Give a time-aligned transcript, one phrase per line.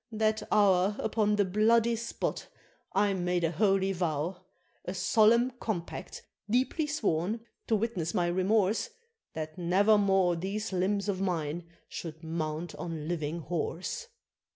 [0.11, 2.47] That hour, upon the bloody spot,
[2.91, 4.37] I made a holy vow;
[4.83, 8.89] A solemn compact, deeply sworn, to witness my remorse,
[9.33, 14.07] That never more these limbs of mine should mount on living horse!"